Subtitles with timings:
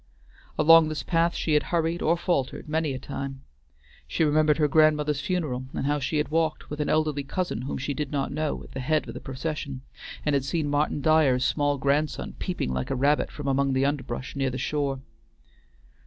[0.57, 3.43] Along this path she had hurried or faltered many a time.
[4.07, 7.77] She remembered her grandmother's funeral, and how she had walked, with an elderly cousin whom
[7.77, 9.81] she did not know, at the head of the procession,
[10.25, 14.35] and had seen Martin Dyer's small grandson peeping like a rabbit from among the underbrush
[14.35, 15.01] near the shore.